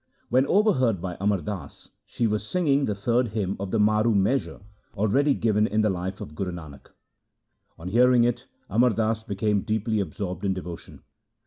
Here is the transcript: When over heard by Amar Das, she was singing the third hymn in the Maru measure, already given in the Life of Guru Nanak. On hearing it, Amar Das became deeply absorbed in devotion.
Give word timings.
When 0.29 0.47
over 0.47 0.73
heard 0.73 0.99
by 0.99 1.15
Amar 1.19 1.41
Das, 1.41 1.91
she 2.07 2.25
was 2.25 2.43
singing 2.47 2.85
the 2.85 2.95
third 2.95 3.27
hymn 3.27 3.55
in 3.59 3.69
the 3.69 3.77
Maru 3.77 4.15
measure, 4.15 4.61
already 4.97 5.35
given 5.35 5.67
in 5.67 5.81
the 5.81 5.91
Life 5.91 6.19
of 6.19 6.33
Guru 6.33 6.51
Nanak. 6.53 6.87
On 7.77 7.87
hearing 7.87 8.23
it, 8.23 8.47
Amar 8.67 8.89
Das 8.89 9.21
became 9.23 9.61
deeply 9.61 9.99
absorbed 9.99 10.43
in 10.43 10.55
devotion. 10.55 11.03